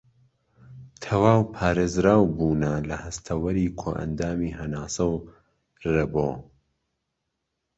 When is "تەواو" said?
1.03-1.41